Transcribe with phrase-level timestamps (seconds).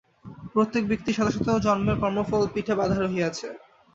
[0.53, 3.47] প্রত্যেক ব্যক্তির শত শত জন্মের কর্মফল পিঠে বাঁধা রহিয়াছে।